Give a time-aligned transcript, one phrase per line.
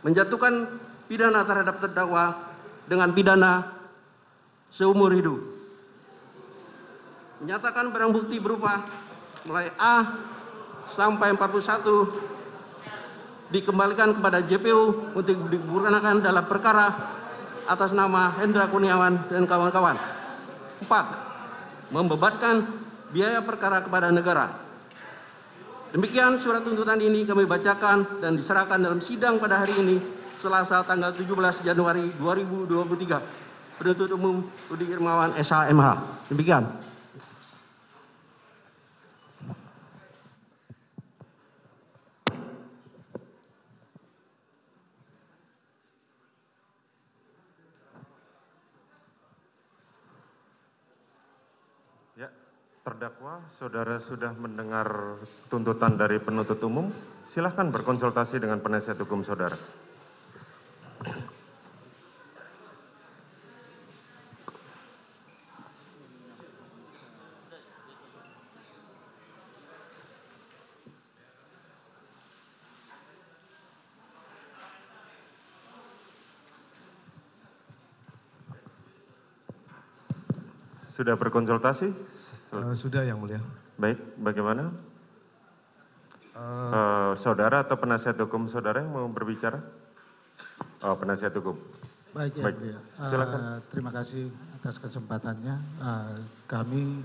[0.00, 2.38] menjatuhkan pidana terhadap terdakwa
[2.86, 3.66] dengan pidana
[4.72, 5.40] seumur hidup.
[7.40, 8.84] Menyatakan barang bukti berupa
[9.48, 10.04] mulai a
[10.92, 17.16] sampai 41 dikembalikan kepada jpu untuk digunakan dalam perkara
[17.66, 19.96] atas nama hendra kurniawan dan kawan kawan
[20.84, 21.06] empat
[21.90, 22.62] membebankan
[23.10, 24.59] biaya perkara kepada negara
[25.90, 29.96] demikian surat tuntutan ini kami bacakan dan diserahkan dalam sidang pada hari ini
[30.38, 35.88] selasa tanggal 17 januari 2023 penuntut umum Budi Irmawan SHMH
[36.30, 36.64] demikian.
[52.20, 52.28] Ya
[52.80, 55.20] terdakwa saudara sudah mendengar
[55.52, 56.88] tuntutan dari penuntut umum
[57.28, 59.60] silahkan berkonsultasi dengan penasihat hukum saudara
[80.90, 81.88] sudah berkonsultasi
[82.50, 83.38] Eh, sudah yang mulia.
[83.76, 84.74] baik bagaimana
[86.30, 89.58] Eh, Eh, saudara atau penasihat hukum saudara yang mau berbicara
[90.80, 91.58] oh penasihat hukum
[92.10, 92.78] Baik ya, Baik, mulia.
[93.00, 93.40] Silakan.
[93.68, 94.24] terima kasih
[94.56, 95.54] atas kesempatannya.
[95.78, 96.98] Eh, kami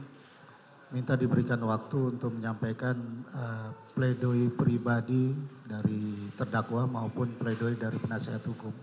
[0.87, 2.97] minta diberikan waktu untuk menyampaikan
[3.27, 5.29] eh, pledoi pribadi
[5.63, 6.01] dari
[6.33, 8.73] terdakwa maupun pledoi dari penasihat hukum.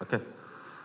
[0.00, 0.18] Oke.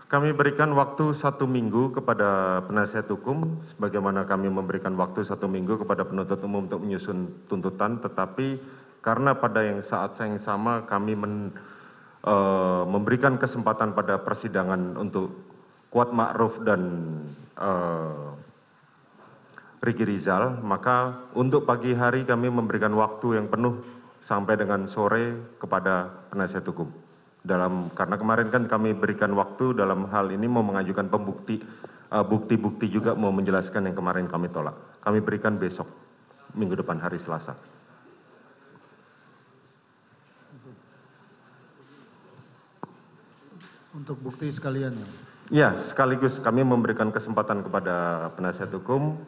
[0.05, 6.05] Kami berikan waktu satu minggu kepada penasihat hukum, sebagaimana kami memberikan waktu satu minggu kepada
[6.05, 8.61] penuntut umum untuk menyusun tuntutan, tetapi
[9.01, 15.41] karena pada yang saat yang sama kami eh, memberikan kesempatan pada persidangan untuk
[15.89, 16.81] Kuat Ma'ruf dan
[17.57, 18.29] eh,
[19.81, 23.81] Riki Rizal, maka untuk pagi hari kami memberikan waktu yang penuh
[24.21, 27.04] sampai dengan sore kepada penasihat hukum.
[27.45, 31.61] Dalam karena kemarin kan kami berikan waktu dalam hal ini mau mengajukan pembukti
[32.09, 34.73] eh, bukti-bukti juga mau menjelaskan yang kemarin kami tolak.
[35.05, 35.85] Kami berikan besok
[36.57, 37.53] minggu depan hari Selasa.
[43.95, 45.07] Untuk bukti sekalian ya.
[45.53, 49.21] Ya, sekaligus kami memberikan kesempatan kepada penasihat hukum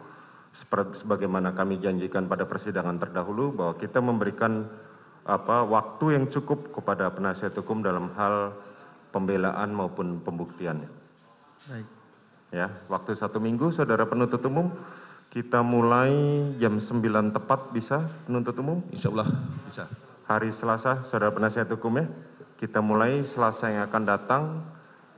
[0.97, 4.65] sebagaimana kami janjikan pada persidangan terdahulu bahwa kita memberikan
[5.27, 8.55] waktu yang cukup kepada penasihat hukum dalam hal
[9.11, 10.87] pembelaan maupun pembuktian.
[11.67, 11.87] Baik.
[12.55, 14.71] Ya, waktu satu minggu, saudara penuntut umum,
[15.27, 16.15] kita mulai
[16.63, 18.79] jam 9 tepat bisa penuntut umum?
[18.95, 19.27] insya Allah
[19.67, 19.83] bisa.
[20.23, 22.07] hari Selasa, saudara penasihat hukum ya.
[22.55, 24.43] Kita mulai Selasa yang akan datang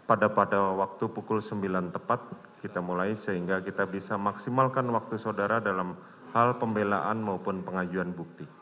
[0.10, 2.18] pada pada waktu pukul 9 tepat
[2.66, 5.94] kita mulai sehingga kita bisa maksimalkan waktu saudara dalam
[6.34, 8.59] hal pembelaan maupun pengajuan bukti.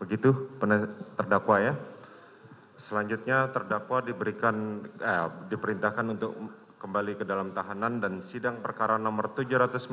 [0.00, 0.52] Begitu
[1.16, 1.74] terdakwa ya.
[2.76, 6.32] Selanjutnya terdakwa diberikan eh, diperintahkan untuk
[6.76, 9.88] kembali ke dalam tahanan dan sidang perkara nomor 796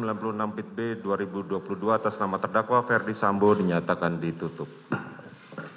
[0.59, 4.67] Pit B 2022 atas nama terdakwa Ferdi Sambo dinyatakan ditutup.